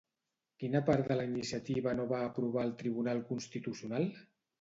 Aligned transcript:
Quina 0.61 0.79
part 0.85 1.09
de 1.09 1.17
la 1.19 1.25
iniciativa 1.27 1.93
no 1.99 2.05
va 2.11 2.21
aprovar 2.29 2.63
el 2.69 2.73
tribunal 2.79 3.21
constitucional? 3.29 4.09